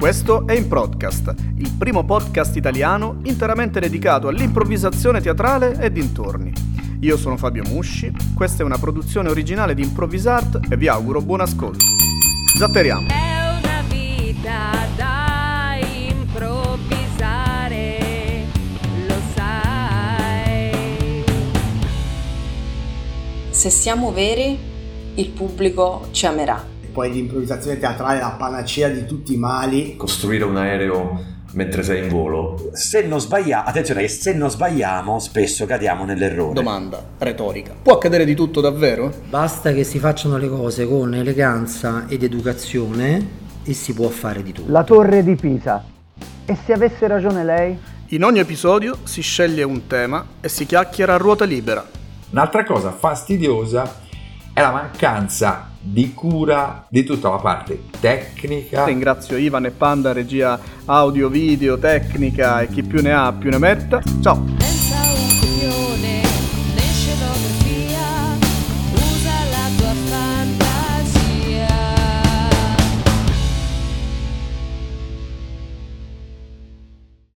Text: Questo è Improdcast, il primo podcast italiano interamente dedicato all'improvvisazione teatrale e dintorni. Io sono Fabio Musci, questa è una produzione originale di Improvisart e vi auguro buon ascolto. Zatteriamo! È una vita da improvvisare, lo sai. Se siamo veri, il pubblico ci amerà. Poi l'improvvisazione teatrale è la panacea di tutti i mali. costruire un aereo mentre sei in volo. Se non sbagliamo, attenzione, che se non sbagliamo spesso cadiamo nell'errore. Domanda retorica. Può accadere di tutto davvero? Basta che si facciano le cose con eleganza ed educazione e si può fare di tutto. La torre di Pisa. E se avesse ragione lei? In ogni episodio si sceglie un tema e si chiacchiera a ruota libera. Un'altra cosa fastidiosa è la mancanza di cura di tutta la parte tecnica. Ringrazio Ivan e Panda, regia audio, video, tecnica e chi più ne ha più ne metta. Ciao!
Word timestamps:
Questo 0.00 0.46
è 0.46 0.54
Improdcast, 0.54 1.34
il 1.56 1.74
primo 1.76 2.06
podcast 2.06 2.56
italiano 2.56 3.18
interamente 3.24 3.80
dedicato 3.80 4.28
all'improvvisazione 4.28 5.20
teatrale 5.20 5.78
e 5.78 5.92
dintorni. 5.92 6.54
Io 7.00 7.18
sono 7.18 7.36
Fabio 7.36 7.64
Musci, 7.64 8.10
questa 8.34 8.62
è 8.62 8.64
una 8.64 8.78
produzione 8.78 9.28
originale 9.28 9.74
di 9.74 9.82
Improvisart 9.82 10.68
e 10.70 10.78
vi 10.78 10.88
auguro 10.88 11.20
buon 11.20 11.42
ascolto. 11.42 11.84
Zatteriamo! 12.56 13.08
È 13.08 13.58
una 13.62 13.82
vita 13.90 14.86
da 14.96 15.76
improvvisare, 16.06 17.98
lo 19.06 19.16
sai. 19.34 20.72
Se 23.50 23.68
siamo 23.68 24.12
veri, 24.12 24.58
il 25.16 25.28
pubblico 25.28 26.08
ci 26.12 26.24
amerà. 26.24 26.78
Poi 26.92 27.10
l'improvvisazione 27.10 27.78
teatrale 27.78 28.18
è 28.18 28.20
la 28.20 28.34
panacea 28.38 28.88
di 28.88 29.06
tutti 29.06 29.34
i 29.34 29.36
mali. 29.36 29.96
costruire 29.96 30.44
un 30.44 30.56
aereo 30.56 31.38
mentre 31.52 31.82
sei 31.82 32.02
in 32.02 32.08
volo. 32.08 32.70
Se 32.72 33.02
non 33.02 33.20
sbagliamo, 33.20 33.64
attenzione, 33.66 34.02
che 34.02 34.08
se 34.08 34.32
non 34.34 34.50
sbagliamo 34.50 35.18
spesso 35.18 35.66
cadiamo 35.66 36.04
nell'errore. 36.04 36.54
Domanda 36.54 37.02
retorica. 37.18 37.74
Può 37.80 37.94
accadere 37.94 38.24
di 38.24 38.34
tutto 38.34 38.60
davvero? 38.60 39.12
Basta 39.28 39.72
che 39.72 39.84
si 39.84 39.98
facciano 39.98 40.36
le 40.36 40.48
cose 40.48 40.86
con 40.86 41.14
eleganza 41.14 42.06
ed 42.08 42.22
educazione 42.22 43.38
e 43.64 43.72
si 43.72 43.92
può 43.94 44.08
fare 44.08 44.42
di 44.42 44.52
tutto. 44.52 44.70
La 44.70 44.84
torre 44.84 45.22
di 45.22 45.34
Pisa. 45.34 45.84
E 46.44 46.56
se 46.64 46.72
avesse 46.72 47.06
ragione 47.06 47.44
lei? 47.44 47.78
In 48.08 48.24
ogni 48.24 48.40
episodio 48.40 48.98
si 49.04 49.22
sceglie 49.22 49.62
un 49.62 49.86
tema 49.86 50.24
e 50.40 50.48
si 50.48 50.66
chiacchiera 50.66 51.14
a 51.14 51.16
ruota 51.16 51.44
libera. 51.44 51.86
Un'altra 52.30 52.64
cosa 52.64 52.90
fastidiosa 52.90 54.00
è 54.52 54.60
la 54.60 54.72
mancanza 54.72 55.69
di 55.80 56.12
cura 56.12 56.86
di 56.88 57.04
tutta 57.04 57.30
la 57.30 57.38
parte 57.38 57.84
tecnica. 57.98 58.84
Ringrazio 58.84 59.36
Ivan 59.36 59.64
e 59.64 59.70
Panda, 59.70 60.12
regia 60.12 60.58
audio, 60.84 61.28
video, 61.28 61.78
tecnica 61.78 62.60
e 62.60 62.68
chi 62.68 62.82
più 62.82 63.00
ne 63.00 63.12
ha 63.12 63.32
più 63.32 63.50
ne 63.50 63.58
metta. 63.58 64.02
Ciao! 64.20 64.79